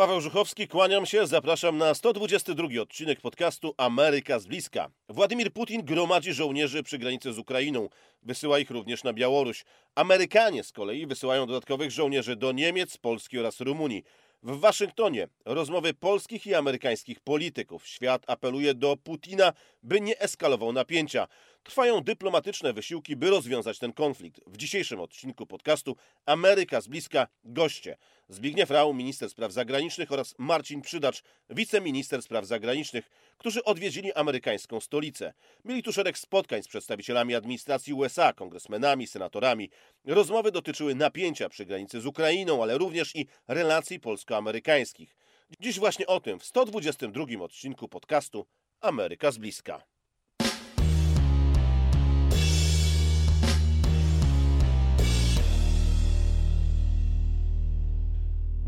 [0.00, 4.90] Paweł Żuchowski, kłaniam się, zapraszam na 122 odcinek podcastu Ameryka z bliska.
[5.08, 7.88] Władimir Putin gromadzi żołnierzy przy granicy z Ukrainą.
[8.22, 9.64] Wysyła ich również na Białoruś.
[9.94, 14.04] Amerykanie z kolei wysyłają dodatkowych żołnierzy do Niemiec, Polski oraz Rumunii.
[14.42, 17.86] W Waszyngtonie rozmowy polskich i amerykańskich polityków.
[17.86, 21.28] Świat apeluje do Putina, by nie eskalował napięcia.
[21.62, 24.40] Trwają dyplomatyczne wysiłki, by rozwiązać ten konflikt.
[24.46, 25.96] W dzisiejszym odcinku podcastu
[26.26, 27.96] Ameryka z bliska goście.
[28.28, 35.32] Zbigniew Rau, minister spraw zagranicznych oraz Marcin Przydacz, wiceminister spraw zagranicznych, którzy odwiedzili amerykańską stolicę.
[35.64, 39.70] Mieli tu szereg spotkań z przedstawicielami administracji USA, kongresmenami, senatorami.
[40.04, 45.16] Rozmowy dotyczyły napięcia przy granicy z Ukrainą, ale również i relacji polsko-amerykańskich.
[45.60, 48.46] Dziś właśnie o tym w 122 odcinku podcastu
[48.80, 49.82] Ameryka z bliska.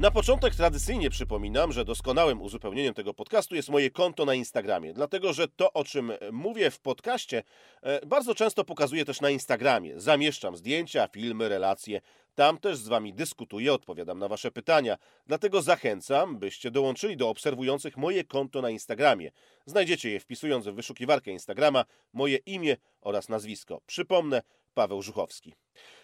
[0.02, 5.32] Na początek tradycyjnie przypominam, że doskonałym uzupełnieniem tego podcastu jest moje konto na Instagramie, dlatego
[5.32, 7.42] że to, o czym mówię w podcaście,
[7.82, 10.00] e, bardzo często pokazuję też na Instagramie.
[10.00, 12.00] Zamieszczam zdjęcia, filmy, relacje.
[12.34, 14.98] Tam też z Wami dyskutuję, odpowiadam na Wasze pytania.
[15.26, 19.30] Dlatego zachęcam, byście dołączyli do obserwujących moje konto na Instagramie.
[19.66, 23.80] Znajdziecie je wpisując w wyszukiwarkę Instagrama moje imię oraz nazwisko.
[23.86, 24.42] Przypomnę,
[24.74, 25.54] Paweł Żuchowski.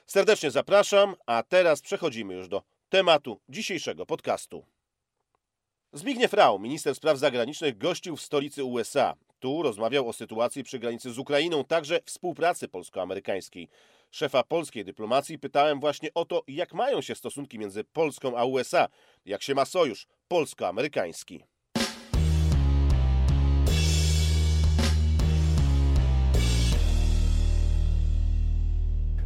[0.06, 4.64] Serdecznie zapraszam, a teraz przechodzimy już do tematu dzisiejszego podcastu.
[5.92, 9.14] Zbigniew Rau, minister spraw zagranicznych, gościł w stolicy USA.
[9.38, 13.68] Tu rozmawiał o sytuacji przy granicy z Ukrainą, także współpracy polsko-amerykańskiej.
[14.10, 18.88] Szefa polskiej dyplomacji pytałem właśnie o to, jak mają się stosunki między Polską a USA,
[19.24, 21.44] jak się ma sojusz polsko-amerykański.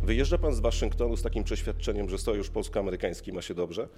[0.02, 3.88] Wyjeżdża pan z Waszyngtonu z takim przeświadczeniem, że sojusz polsko-amerykański ma się dobrze?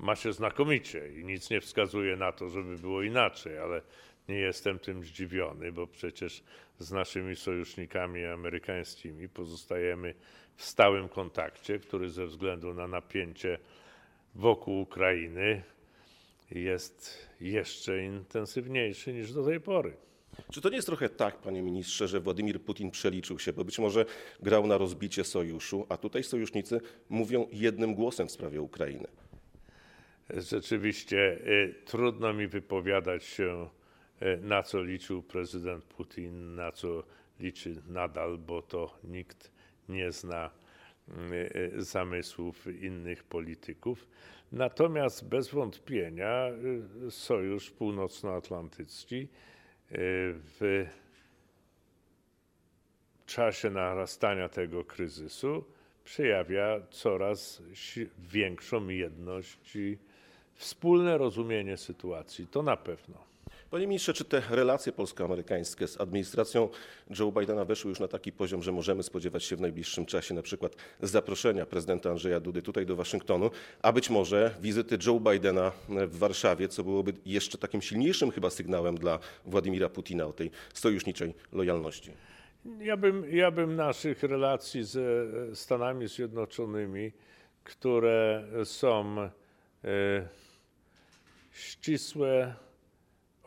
[0.00, 3.82] Ma się znakomicie i nic nie wskazuje na to, żeby było inaczej, ale
[4.28, 6.42] nie jestem tym zdziwiony, bo przecież
[6.78, 10.14] z naszymi sojusznikami amerykańskimi pozostajemy
[10.56, 13.58] w stałym kontakcie, który ze względu na napięcie
[14.34, 15.62] wokół Ukrainy
[16.50, 19.96] jest jeszcze intensywniejszy niż do tej pory.
[20.52, 23.78] Czy to nie jest trochę tak, panie ministrze, że Władimir Putin przeliczył się, bo być
[23.78, 24.04] może
[24.42, 29.06] grał na rozbicie sojuszu, a tutaj sojusznicy mówią jednym głosem w sprawie Ukrainy?
[30.30, 33.68] Rzeczywiście y, trudno mi wypowiadać się,
[34.22, 37.02] y, na co liczył prezydent Putin, na co
[37.40, 39.50] liczy nadal, bo to nikt
[39.88, 40.50] nie zna
[41.08, 44.06] y, zamysłów innych polityków.
[44.52, 46.46] Natomiast bez wątpienia
[47.10, 49.28] Sojusz Północnoatlantycki
[49.90, 50.86] w
[53.26, 55.64] czasie narastania tego kryzysu
[56.04, 57.62] przejawia coraz
[58.18, 59.98] większą jedność i
[60.54, 62.46] wspólne rozumienie sytuacji.
[62.46, 63.33] To na pewno.
[63.74, 66.68] Panie ministrze, czy te relacje polsko-amerykańskie z administracją
[67.18, 70.42] Joe Bidena weszły już na taki poziom, że możemy spodziewać się w najbliższym czasie na
[70.42, 73.50] przykład zaproszenia prezydenta Andrzeja Dudy tutaj do Waszyngtonu,
[73.82, 78.98] a być może wizyty Joe Bidena w Warszawie, co byłoby jeszcze takim silniejszym chyba sygnałem
[78.98, 82.10] dla Władimira Putina o tej sojuszniczej lojalności?
[82.80, 85.02] Ja bym, ja bym naszych relacji ze
[85.54, 87.12] Stanami Zjednoczonymi,
[87.64, 89.30] które są e,
[91.52, 92.54] ścisłe,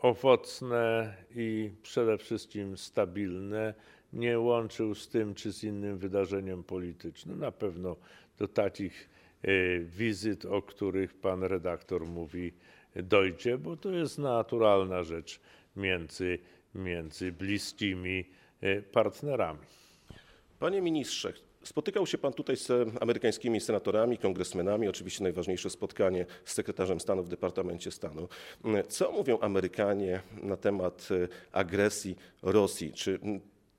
[0.02, 3.74] owocne i przede wszystkim stabilne,
[4.12, 7.38] nie łączył z tym czy z innym wydarzeniem politycznym.
[7.38, 7.96] Na pewno
[8.38, 9.08] do takich
[9.42, 12.52] e, wizyt, o których pan redaktor mówi,
[12.96, 15.40] dojdzie, bo to jest naturalna rzecz
[15.76, 16.38] między,
[16.74, 18.24] między bliskimi
[18.60, 19.60] e, partnerami.
[20.58, 21.32] Panie ministrze,
[21.68, 27.28] Spotykał się pan tutaj z amerykańskimi senatorami, kongresmenami, oczywiście najważniejsze spotkanie z sekretarzem stanu w
[27.28, 28.28] Departamencie Stanu.
[28.88, 32.92] Co mówią Amerykanie na temat e, agresji Rosji?
[32.92, 33.20] Czy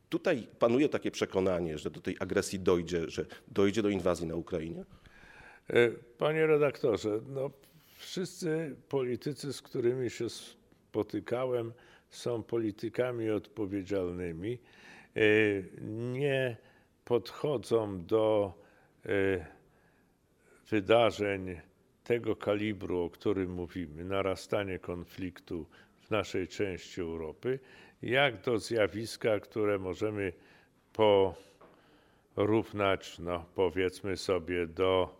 [0.09, 4.85] tutaj panuje takie przekonanie, że do tej agresji dojdzie, że dojdzie do inwazji na Ukrainie?
[5.69, 7.51] E, panie redaktorze, no,
[7.97, 11.73] wszyscy politycy, z którymi się spotykałem,
[12.09, 14.59] są politykami odpowiedzialnymi.
[15.15, 15.21] E,
[15.91, 16.68] nie
[17.09, 18.53] podchodzą do
[19.05, 19.09] e,
[20.69, 21.61] wydarzeń
[22.03, 25.65] tego kalibru, o którym mówimy, narastanie konfliktu
[26.01, 27.59] w naszej części Europy,
[28.01, 30.33] jak do zjawiska, które możemy
[32.35, 35.19] porównać, no powiedzmy sobie, do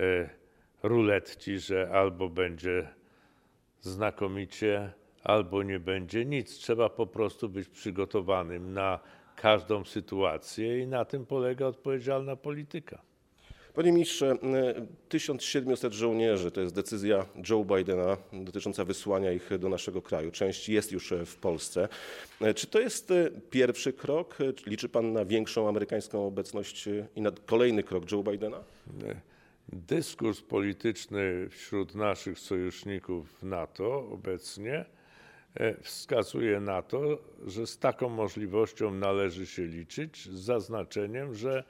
[0.00, 0.30] e,
[0.82, 2.88] ruletki, że albo będzie
[3.80, 4.92] znakomicie,
[5.24, 6.54] albo nie będzie nic.
[6.54, 9.00] Trzeba po prostu być przygotowanym na
[9.40, 13.02] każdą sytuację i na tym polega odpowiedzialna polityka.
[13.74, 20.02] Panie ministrze, e, 1700 żołnierzy to jest decyzja Joe Bidena dotycząca wysłania ich do naszego
[20.02, 20.30] kraju.
[20.30, 21.88] Część jest już e, w Polsce.
[22.40, 24.40] E, Czy to jest e, pierwszy krok?
[24.40, 28.60] E, czy Liczy pan na większą amerykańską obecność e, i na kolejny krok Joe Bidena?
[29.72, 34.99] Dyskurs polityczny wśród naszych sojuszników w NATO obecnie e,
[35.82, 41.64] wskazuje na to, że z taką możliwością należy się liczyć, z zaznaczeniem, że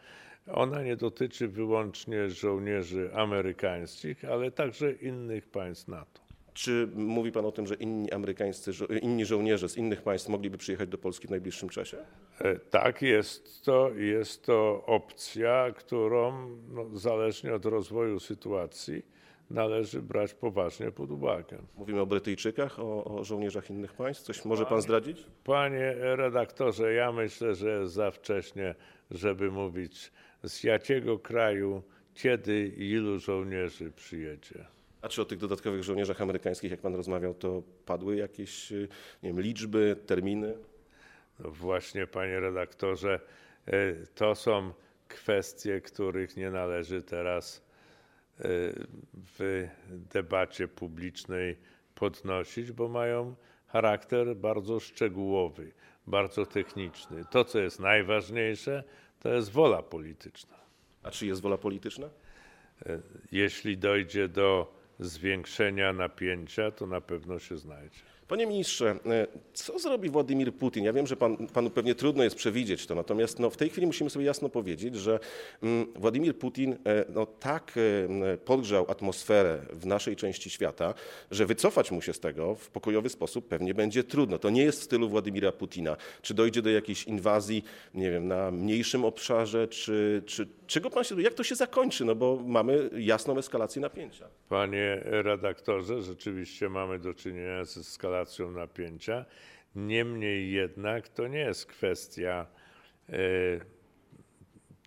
[0.52, 6.20] ona nie dotyczy wyłącznie żołnierzy amerykańskich, ale także innych państw NATO.
[6.54, 8.72] Czy mówi pan o tym, że inni amerykańscy,
[9.02, 11.98] inni żołnierze z innych państw mogliby przyjechać do Polski w najbliższym czasie?
[12.38, 19.02] E, Tak, jest to, jest to opcja, którą no, zależnie od rozwoju sytuacji
[19.50, 21.58] należy brać poważnie pod uwagę.
[21.76, 24.22] Mówimy o Brytyjczykach, o, o żołnierzach innych państw.
[24.22, 25.26] Coś może pan zdradzić?
[25.44, 28.74] Panie redaktorze, ja myślę, że jest za wcześnie,
[29.10, 30.12] żeby mówić
[30.42, 31.82] z jakiego kraju,
[32.14, 34.66] kiedy i ilu żołnierzy przyjedzie.
[35.02, 38.88] A czy o tych dodatkowych żołnierzach amerykańskich, jak pan rozmawiał, to padły jakieś nie
[39.22, 40.54] wiem, liczby, terminy?
[41.38, 43.20] No właśnie, panie redaktorze,
[43.66, 44.72] e, to są
[45.08, 47.69] kwestie, których nie należy teraz
[49.38, 51.56] w debacie publicznej
[51.94, 53.34] podnosić, bo mają
[53.66, 55.72] charakter bardzo szczegółowy,
[56.06, 57.24] bardzo techniczny.
[57.30, 58.84] To, co jest najważniejsze,
[59.20, 60.56] to jest wola polityczna.
[61.02, 62.06] A czy jest wola polityczna?
[62.86, 63.00] E,
[63.32, 68.09] Jeśli dojdzie do zwiększenia napięcia, to na pewno się znajdzie.
[68.30, 70.84] Panie ministrze, e, co zrobi Władimir Putin?
[70.84, 73.86] Ja wiem, że pan, panu pewnie trudno jest przewidzieć to, natomiast no, w tej chwili
[73.86, 75.18] musimy sobie jasno powiedzieć, że
[75.62, 80.94] mm, Władimir Putin e, no, tak e, podgrzał atmosferę w naszej części świata,
[81.30, 84.38] że wycofać mu się z tego w pokojowy sposób pewnie będzie trudno.
[84.38, 85.96] To nie jest w stylu Władimira Putina.
[86.22, 91.22] Czy dojdzie do jakiejś inwazji, nie wiem, na mniejszym obszarze, czy, czy czego pan się,
[91.22, 92.04] jak to się zakończy?
[92.04, 94.28] No bo mamy jasną eskalację napięcia.
[94.48, 98.19] Panie redaktorze, rzeczywiście mamy do czynienia z eskalacją
[98.50, 99.24] napięcia.
[99.74, 102.46] Niemniej jednak to nie jest kwestia
[103.08, 103.14] e,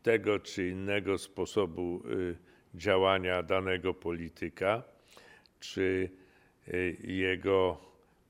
[0.03, 4.83] tego czy innego sposobu e, działania danego polityka,
[5.59, 6.09] czy
[6.67, 7.77] e, jego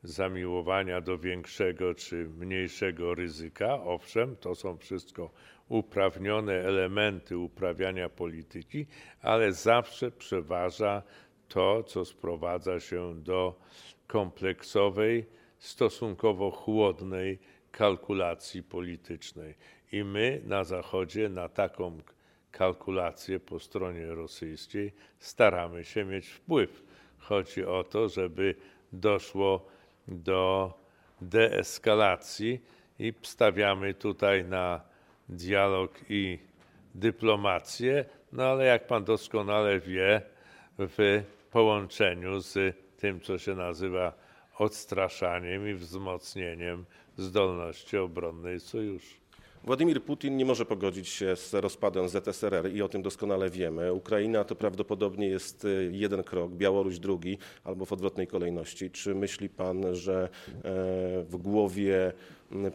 [0.03, 3.83] zamiłowania do większego czy mniejszego ryzyka.
[3.83, 5.29] Owszem, to są wszystko
[5.69, 8.85] uprawnione elementy uprawiania polityki,
[9.21, 11.03] ale zawsze przeważa
[11.47, 13.59] to, co sprowadza się do
[14.07, 15.25] kompleksowej,
[15.59, 17.39] stosunkowo chłodnej
[17.71, 19.55] kalkulacji politycznej.
[19.91, 21.97] I my na Zachodzie na taką
[22.51, 26.83] kalkulację po stronie rosyjskiej staramy się mieć wpływ.
[27.19, 28.55] Chodzi o to, żeby
[28.91, 29.65] doszło
[30.07, 30.73] do
[31.21, 32.61] deeskalacji
[32.99, 34.81] i stawiamy tutaj na
[35.29, 36.39] dialog i
[36.95, 40.21] dyplomację, no ale jak pan doskonale wie,
[40.79, 44.13] w połączeniu z tym, co się nazywa
[44.59, 46.85] odstraszaniem i wzmocnieniem
[47.17, 49.15] zdolności obronnej sojuszu.
[49.63, 53.93] Władimir Putin nie może pogodzić się z rozpadem ZSRR i o tym doskonale wiemy.
[53.93, 58.91] Ukraina to prawdopodobnie jest y, jeden krok, Białoruś drugi, albo w odwrotnej kolejności.
[58.91, 60.59] Czy myśli pan, że e,
[61.23, 62.13] w głowie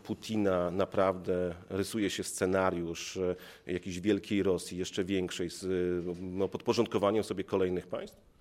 [0.02, 7.24] Putina naprawdę rysuje się scenariusz e, jakiejś wielkiej Rosji, jeszcze większej, z y, no, podporządkowaniem
[7.24, 8.37] sobie kolejnych państw?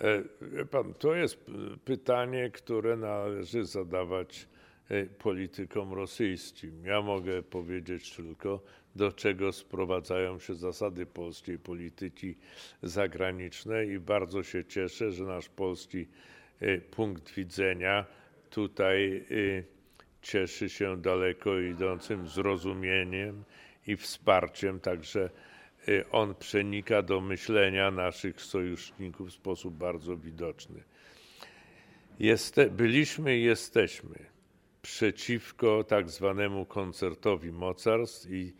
[0.00, 1.50] E, pan, to jest
[1.84, 4.48] pytanie, które należy zadawać
[4.88, 6.86] e, politykom rosyjskim.
[6.86, 8.60] Ja mogę powiedzieć tylko,
[8.96, 12.34] do czego sprowadzają się zasady polskiej polityki
[12.82, 16.06] zagranicznej i bardzo się cieszę, że nasz polski
[16.60, 18.04] e, punkt widzenia
[18.50, 19.24] tutaj
[20.22, 23.44] cieszy się daleko idącym zrozumieniem
[23.86, 25.30] i wsparciem, także
[26.10, 30.82] on przenika do myślenia naszych sojuszników w sposób bardzo widoczny.
[32.70, 34.34] Byliśmy i jesteśmy
[34.82, 38.52] przeciwko tak zwanemu koncertowi mocarstw i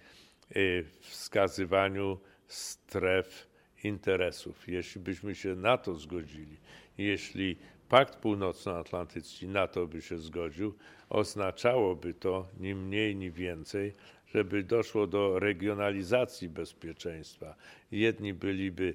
[0.56, 3.46] y, wskazywaniu stref
[3.84, 4.68] interesów.
[4.68, 6.56] Jeśli byśmy się na to zgodzili,
[6.98, 7.56] jeśli
[7.88, 10.74] Pakt Północnoatlantycki na to by się zgodził,
[11.08, 13.92] oznaczałoby to ni mniej, ni więcej,
[14.34, 17.54] żeby doszło do regionalizacji bezpieczeństwa.
[17.90, 18.94] Jedni byliby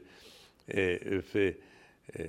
[0.67, 0.73] e,
[1.21, 2.23] w, e,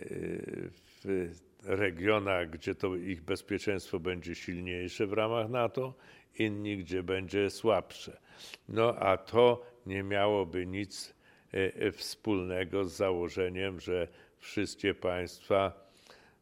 [1.02, 5.94] w regionach, gdzie to ich bezpieczeństwo będzie silniejsze w ramach NATO,
[6.38, 8.20] inni, gdzie będzie słabsze.
[8.68, 11.14] No a to nie miałoby nic
[11.52, 15.90] e, wspólnego z założeniem, że wszystkie państwa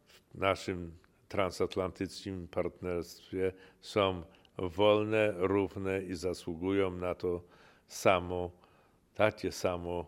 [0.06, 0.92] w naszym
[1.28, 4.22] transatlantyckim partnerstwie są
[4.58, 7.42] wolne, równe i zasługują na to
[7.86, 8.50] samo,
[9.14, 10.06] takie samo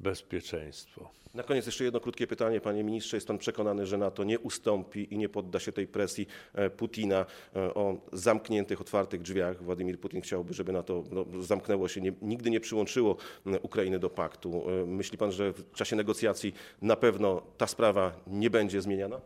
[0.00, 1.10] bezpieczeństwo.
[1.36, 3.16] Na koniec jeszcze jedno krótkie pytanie, panie ministrze.
[3.16, 7.26] Jest pan przekonany, że NATO nie ustąpi i nie podda się tej presji e, Putina
[7.56, 9.62] e, o zamkniętych, otwartych drzwiach?
[9.62, 13.16] Władimir Putin chciałby, żeby NATO no, zamknęło się, nie, nigdy nie przyłączyło
[13.62, 14.64] Ukrainy do paktu.
[14.70, 19.20] E, myśli pan, że w czasie negocjacji na pewno ta sprawa nie będzie zmieniana?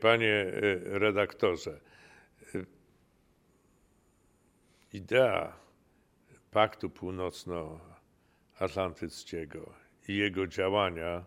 [0.00, 0.46] Panie
[0.84, 1.80] redaktorze,
[4.92, 5.52] idea
[6.50, 9.72] Paktu Północnoatlantyckiego
[10.08, 11.24] i jego działania,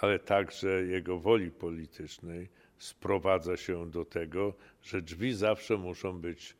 [0.00, 2.48] ale także jego woli politycznej
[2.78, 6.56] sprowadza się do tego, że drzwi zawsze muszą być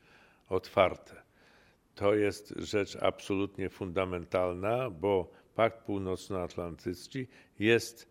[0.49, 1.23] otwarte.
[1.95, 7.27] To jest rzecz absolutnie fundamentalna, bo Pakt Północnoatlantycki
[7.59, 8.09] jest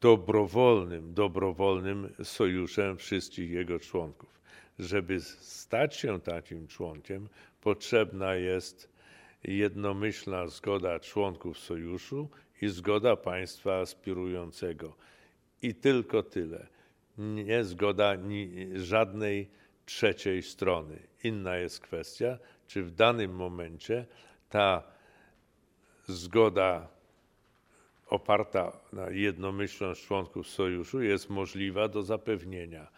[0.00, 4.40] dobrowolnym, dobrowolnym sojuszem wszystkich jego członków.
[4.78, 7.28] Żeby stać się takim członkiem,
[7.60, 8.92] potrzebna jest
[9.44, 12.28] jednomyślna zgoda członków sojuszu
[12.62, 14.96] i zgoda państwa aspirującego.
[15.62, 16.66] I tylko tyle.
[17.18, 18.14] Nie zgoda
[18.74, 19.50] żadnej
[19.86, 20.98] trzeciej strony.
[21.24, 24.06] Inna jest kwestia, czy w danym momencie
[24.48, 24.82] ta
[26.06, 26.88] zgoda
[28.06, 32.88] oparta na jednomyślność członków sojuszu jest możliwa do zapewnienia.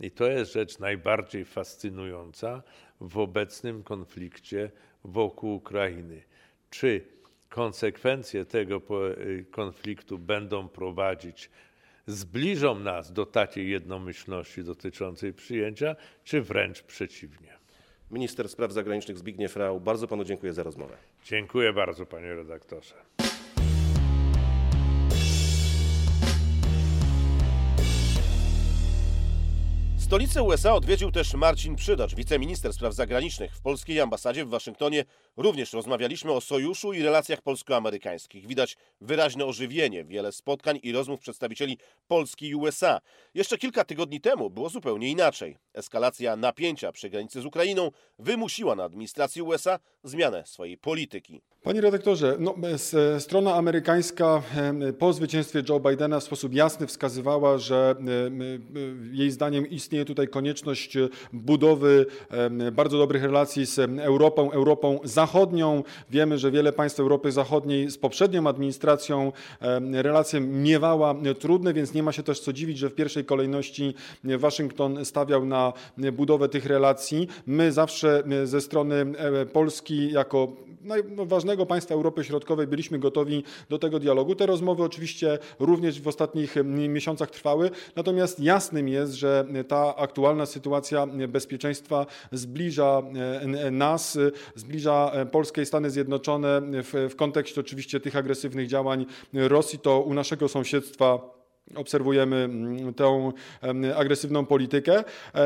[0.00, 2.62] I to jest rzecz najbardziej fascynująca
[3.00, 4.70] w obecnym konflikcie
[5.04, 6.22] wokół Ukrainy.
[6.70, 7.04] Czy
[7.48, 8.82] konsekwencje tego
[9.18, 11.50] y, konfliktu będą prowadzić,
[12.06, 17.60] zbliżą nas do takiej jednomyślności dotyczącej przyjęcia, czy wręcz przeciwnie.
[18.10, 20.96] Minister Spraw Zagranicznych Zbigniew Rau, bardzo panu dziękuję za rozmowę.
[21.24, 22.94] Dziękuję bardzo, panie redaktorze.
[30.10, 33.56] Stolicę USA odwiedził też Marcin Przydacz, wiceminister spraw zagranicznych.
[33.56, 35.04] W polskiej ambasadzie w Waszyngtonie
[35.42, 38.46] również rozmawialiśmy o sojuszu i relacjach polsko-amerykańskich.
[38.46, 41.78] Widać wyraźne ożywienie, wiele spotkań i rozmów przedstawicieli
[42.08, 43.00] Polski i USA.
[43.34, 45.56] Jeszcze kilka tygodni temu było zupełnie inaczej.
[45.74, 51.42] Eskalacja napięcia przy granicy z Ukrainą wymusiła na administracji USA zmianę swojej polityki.
[51.62, 52.54] Panie redaktorze, no,
[53.18, 54.42] strona amerykańska
[54.98, 57.94] po zwycięstwie Joe Bidena w sposób jasny wskazywała, że
[59.12, 60.98] jej zdaniem istnieje tutaj konieczność
[61.32, 62.06] budowy
[62.72, 65.29] bardzo dobrych relacji z Europą, Europą Zachodnią.
[66.10, 69.32] Wiemy, że wiele państw Europy Zachodniej z poprzednią administracją
[69.92, 73.94] relacje miewała trudne, więc nie ma się też co dziwić, że w pierwszej kolejności
[74.24, 75.72] Waszyngton stawiał na
[76.12, 77.28] budowę tych relacji.
[77.46, 79.06] My zawsze ze strony
[79.52, 80.52] Polski jako
[80.84, 84.34] no, ważnego państwa Europy Środkowej byliśmy gotowi do tego dialogu.
[84.34, 91.06] Te rozmowy oczywiście również w ostatnich miesiącach trwały, natomiast jasnym jest, że ta aktualna sytuacja
[91.06, 93.02] bezpieczeństwa zbliża
[93.70, 94.18] nas,
[94.54, 100.14] zbliża Polskę i Stany Zjednoczone w, w kontekście oczywiście tych agresywnych działań Rosji, to u
[100.14, 101.39] naszego sąsiedztwa
[101.74, 103.32] obserwujemy mm, tę
[103.96, 105.04] agresywną politykę.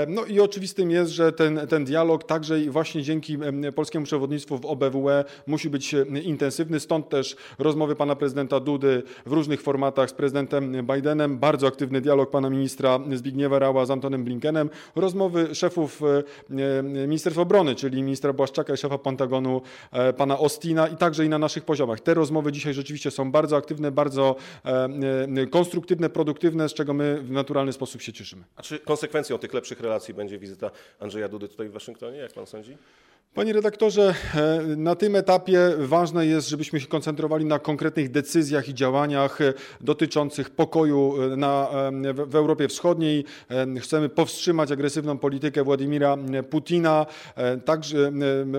[0.08, 3.38] No i oczywistym jest, że ten, ten dialog także właśnie dzięki
[3.74, 6.80] polskiemu przewodnictwu w OBWE musi być intensywny.
[6.80, 12.30] Stąd też rozmowy pana prezydenta Dudy w różnych formatach z prezydentem Bidenem, bardzo aktywny dialog
[12.30, 16.02] pana ministra Zbigniewa Rała z Antonem Blinkenem, rozmowy szefów
[17.06, 19.62] Ministerstwa Obrony, czyli ministra Błaszczaka i szefa Pentagonu
[19.92, 22.00] e, pana Ostina i także i na naszych poziomach.
[22.00, 24.36] Te rozmowy dzisiaj rzeczywiście są bardzo aktywne, bardzo
[25.50, 28.44] konstruktywne, produktywne, z czego my w naturalny sposób się cieszymy.
[28.56, 32.46] A czy konsekwencją tych lepszych relacji będzie wizyta Andrzeja Dudy tutaj w Waszyngtonie, jak pan
[32.46, 32.76] sądzi?
[33.34, 38.74] Panie redaktorze, e, na tym etapie ważne jest, żebyśmy się koncentrowali na konkretnych decyzjach i
[38.74, 41.68] działaniach e, dotyczących pokoju e, na,
[42.26, 43.24] w Europie Wschodniej.
[43.80, 46.16] Chcemy powstrzymać agresywną politykę Władimira
[46.50, 47.06] Putina,
[47.64, 48.12] także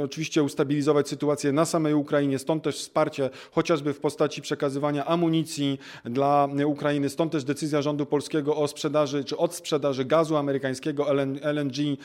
[0.03, 6.47] oczywiście ustabilizować sytuację na samej Ukrainie, stąd też wsparcie chociażby w postaci przekazywania amunicji dla
[6.65, 11.07] Ukrainy, stąd też decyzja rządu polskiego o sprzedaży czy od sprzedaży gazu amerykańskiego
[11.41, 11.97] LNG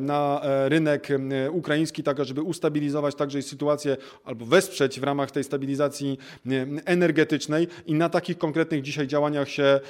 [0.00, 1.08] na rynek
[1.52, 6.18] ukraiński, tak żeby ustabilizować także sytuację albo wesprzeć w ramach tej stabilizacji
[6.84, 9.80] energetycznej i na takich konkretnych dzisiaj działaniach się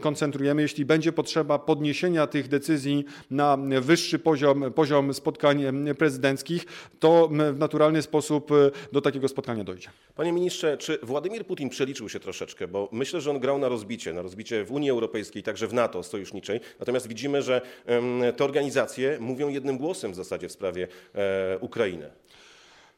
[0.00, 0.62] koncentrujemy.
[0.62, 5.64] Jeśli będzie potrzeba podniesienia tych decyzji na wyższy poziom, poziom spotkań
[5.98, 6.66] prezydenckich,
[7.00, 8.54] to w naturalny sposób e,
[8.92, 9.88] do takiego spotkania dojdzie.
[10.14, 14.12] Panie ministrze, czy Władimir Putin przeliczył się troszeczkę, bo myślę, że on grał na rozbicie,
[14.12, 17.60] na rozbicie w Unii Europejskiej, także w NATO sojuszniczej, natomiast widzimy, że
[18.36, 20.88] te organizacje mówią jednym głosem w zasadzie w sprawie
[21.62, 22.10] Ukrainy.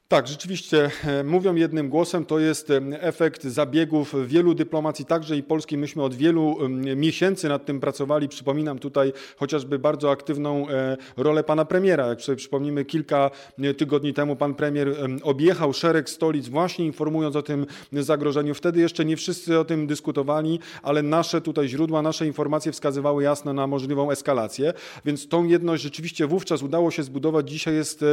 [0.09, 5.43] Tak, rzeczywiście e, mówią jednym głosem, to jest e, efekt zabiegów wielu dyplomacji, także i
[5.43, 5.79] polskiej.
[5.79, 6.57] Myśmy od wielu
[6.97, 8.29] miesięcy nad tym pracowali.
[8.29, 12.07] Przypominam tutaj chociażby bardzo aktywną e, rolę pana premiera.
[12.07, 13.31] Jak sobie przypomnimy, kilka
[13.77, 14.89] tygodni temu pan premier
[15.23, 18.55] objechał szereg stolic, właśnie informując o tym zagrożeniu.
[18.55, 23.53] Wtedy jeszcze nie wszyscy o tym dyskutowali, ale nasze tutaj źródła, nasze informacje wskazywały jasno
[23.53, 24.73] na możliwą eskalację,
[25.05, 27.51] więc tą jedność rzeczywiście wówczas udało się zbudować.
[27.51, 28.05] Dzisiaj jest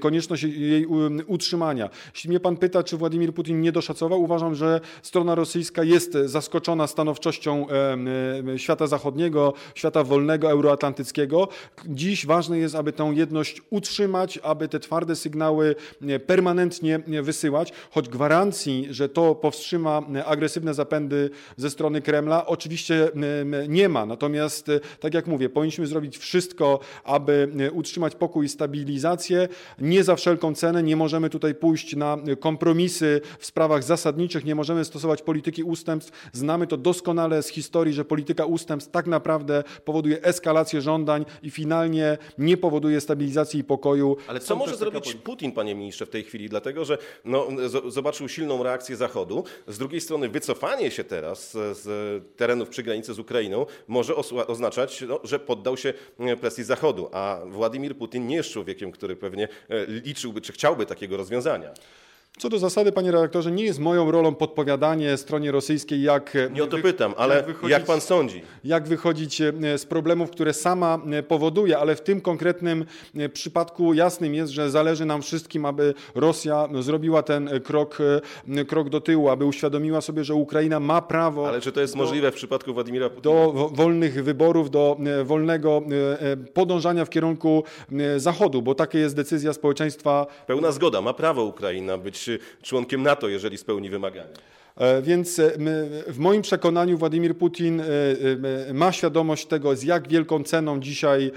[0.00, 0.86] konieczność jej
[1.32, 1.90] utrzymania.
[2.14, 6.86] Jeśli mnie pan pyta, czy Władimir Putin nie doszacował, uważam, że strona rosyjska jest zaskoczona
[6.86, 7.66] stanowczością
[8.56, 11.48] świata zachodniego, świata wolnego, euroatlantyckiego.
[11.86, 15.74] Dziś ważne jest, aby tę jedność utrzymać, aby te twarde sygnały
[16.26, 23.10] permanentnie wysyłać, choć gwarancji, że to powstrzyma agresywne zapędy ze strony Kremla, oczywiście
[23.68, 24.06] nie ma.
[24.06, 24.70] Natomiast,
[25.00, 29.48] tak jak mówię, powinniśmy zrobić wszystko, aby utrzymać pokój i stabilizację.
[29.78, 34.84] Nie za wszelką cenę nie możemy tutaj pójść na kompromisy w sprawach zasadniczych, nie możemy
[34.84, 36.28] stosować polityki ustępstw.
[36.32, 42.18] Znamy to doskonale z historii, że polityka ustępstw tak naprawdę powoduje eskalację żądań i finalnie
[42.38, 44.16] nie powoduje stabilizacji i pokoju.
[44.28, 46.48] Ale co może zrobić Putin, panie ministrze, w tej chwili?
[46.48, 47.48] Dlatego, że no,
[47.88, 49.44] zobaczył silną reakcję Zachodu.
[49.66, 51.86] Z drugiej strony wycofanie się teraz z
[52.36, 55.94] terenów przy granicy z Ukrainą może oznaczać, no, że poddał się
[56.40, 61.11] presji Zachodu, a Władimir Putin nie jest człowiekiem, który pewnie e, liczyłby, czy chciałby takiego
[61.16, 61.70] rozwiązania.
[62.38, 66.36] Co do zasady, panie redaktorze, nie jest moją rolą podpowiadanie stronie rosyjskiej, jak.
[66.52, 68.42] Nie o to pytam, ale jak, wychodzić, jak pan sądzi?
[68.64, 72.84] Jak wychodzić e, z problemów, które sama e, powoduje, ale w tym konkretnym
[73.16, 77.98] e, przypadku jasnym jest, że zależy nam wszystkim, aby Rosja zrobiła ten krok,
[78.68, 81.48] krok do tyłu, aby uświadomiła sobie, że Ukraina ma prawo.
[81.48, 83.34] Ale czy to jest do, możliwe w przypadku Władimira Putina?
[83.34, 85.82] Do wolnych wyborów, do wolnego
[86.54, 87.64] podążania w kierunku
[88.16, 90.26] Zachodu, bo taka jest decyzja społeczeństwa.
[90.46, 92.21] Pełna zgoda, ma prawo Ukraina być
[92.62, 94.34] członkiem NATO, jeżeli spełni wymagania.
[94.76, 95.52] E, więc e,
[96.06, 97.84] w moim przekonaniu Władimir Putin e,
[98.74, 101.30] ma świadomość tego, z jak wielką ceną dzisiaj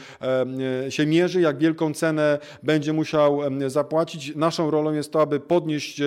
[0.90, 4.36] się mierzy, jak wielką cenę będzie musiał zapłacić.
[4.36, 6.02] Naszą rolą jest to, aby podnieść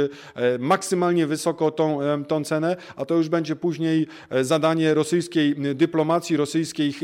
[0.59, 4.07] maksymalnie wysoko tą, tą cenę, a to już będzie później
[4.43, 7.01] zadanie rosyjskiej dyplomacji, rosyjskich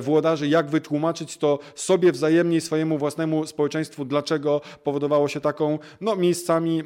[0.00, 6.82] włodarzy, jak wytłumaczyć to sobie wzajemnie swojemu własnemu społeczeństwu, dlaczego powodowało się taką no, miejscami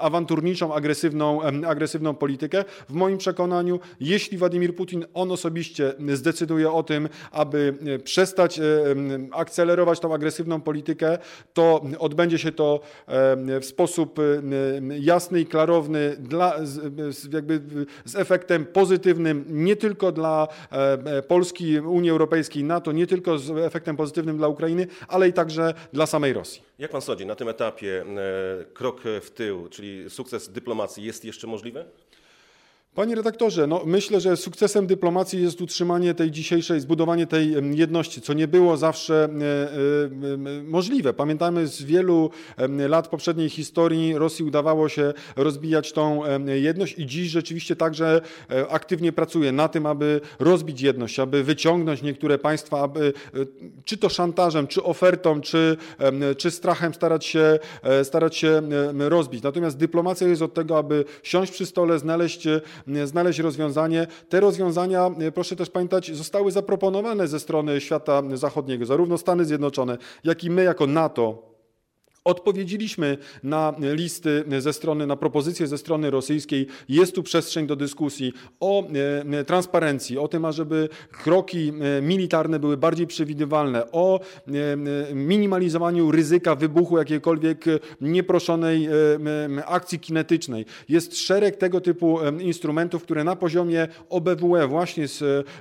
[0.00, 2.64] awanturniczą, agresywną, agresywną politykę.
[2.88, 8.62] W moim przekonaniu, jeśli Władimir Putin, on osobiście zdecyduje o tym, aby e, przestać e,
[9.32, 11.18] akcelerować tą agresywną politykę,
[11.54, 12.80] to odbędzie się to
[13.60, 14.20] w sposób
[15.00, 16.56] jasny i klarowny, dla,
[17.32, 17.60] jakby
[18.04, 23.96] z efektem pozytywnym nie tylko dla e, Polski, Unii Europejskiej, NATO, nie tylko z efektem
[23.96, 26.62] pozytywnym dla Ukrainy, ale i także dla samej Rosji.
[26.78, 28.04] Jak pan sądzi, na tym etapie
[28.74, 31.84] krok w tył, czyli sukces dyplomacji jest jeszcze możliwy?
[32.96, 38.32] Panie redaktorze, no myślę, że sukcesem dyplomacji jest utrzymanie tej dzisiejszej, zbudowanie tej jedności, co
[38.32, 39.28] nie było zawsze e,
[40.34, 41.14] e, możliwe.
[41.14, 42.30] Pamiętamy z wielu
[42.88, 49.12] lat poprzedniej historii Rosji udawało się rozbijać tą jedność i dziś rzeczywiście także e, aktywnie
[49.12, 53.12] pracuje na tym, aby rozbić jedność, aby wyciągnąć niektóre państwa, aby
[53.84, 55.76] czy to szantażem, czy ofertą, czy,
[56.36, 57.58] czy strachem starać się,
[58.02, 58.62] starać się
[58.98, 59.42] rozbić.
[59.42, 62.48] Natomiast dyplomacja jest od tego, aby siąść przy stole, znaleźć
[63.04, 64.06] znaleźć rozwiązanie.
[64.28, 69.98] Te rozwiązania, e, proszę też pamiętać, zostały zaproponowane ze strony świata zachodniego, zarówno Stany Zjednoczone,
[70.24, 71.55] jak i my jako NATO
[72.26, 76.66] Odpowiedzieliśmy na listy ze strony, na propozycje ze strony rosyjskiej.
[76.88, 78.88] Jest tu przestrzeń do dyskusji o
[79.32, 86.54] e, transparencji, o tym, ażeby kroki e, militarne były bardziej przewidywalne, o e, minimalizowaniu ryzyka
[86.54, 87.64] wybuchu jakiejkolwiek
[88.00, 88.88] nieproszonej
[89.66, 90.66] akcji kinetycznej.
[90.88, 95.06] Jest szereg tego typu instrumentów, które na poziomie OBWE właśnie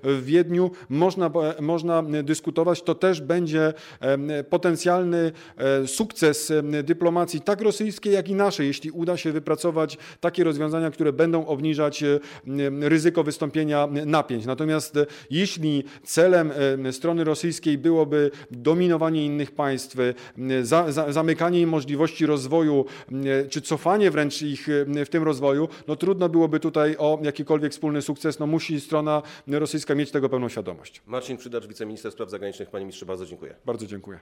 [0.04, 2.82] w Wiedniu można, można dyskutować.
[2.82, 3.73] To też będzie
[4.49, 5.32] potencjalny
[5.86, 11.45] sukces dyplomacji, tak rosyjskiej, jak i naszej, jeśli uda się wypracować takie rozwiązania, które będą
[11.45, 12.03] obniżać
[12.81, 14.45] ryzyko wystąpienia napięć.
[14.45, 16.51] Natomiast e, jeśli celem
[16.91, 19.97] strony rosyjskiej byłoby dominowanie innych państw,
[20.63, 22.85] za, za, zamykanie im możliwości rozwoju,
[23.49, 28.39] czy cofanie wręcz ich w tym rozwoju, no trudno byłoby tutaj o jakikolwiek wspólny sukces.
[28.39, 31.01] No musi strona rosyjska mieć tego pełną świadomość.
[31.07, 32.69] Marcin Przydacz, wiceminister spraw zagranicznych.
[32.69, 33.55] Panie ministrze, bardzo dziękuję.
[33.65, 34.19] Bardzo dziękuję.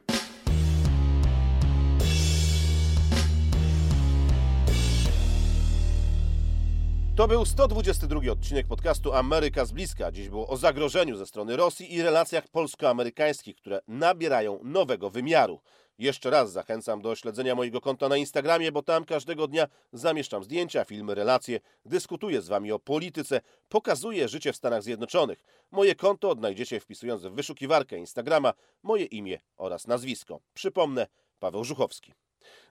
[7.16, 10.12] To był 122 odcinek podcastu Ameryka z bliska.
[10.12, 15.60] Dziś było o zagrożeniu ze strony Rosji i relacjach polsko-amerykańskich, które nabierają nowego wymiaru.
[15.98, 20.86] Jeszcze raz zachęcam do śledzenia mojego konta na Instagramie, bo tam każdego dnia zamieszczam zdjęcia,
[20.86, 25.44] filmy, relacje, dyskutuję z Wami o polityce, pokazuję życie w Stanach Zjednoczonych.
[25.72, 30.40] Moje konto odnajdziecie wpisując w wyszukiwarkę Instagrama moje imię oraz nazwisko.
[30.54, 31.08] Przypomnę,
[31.40, 32.14] Paweł Żuchowski.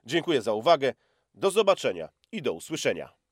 [0.05, 0.93] Dziękuję za uwagę,
[1.33, 3.22] do zobaczenia i do usłyszenia.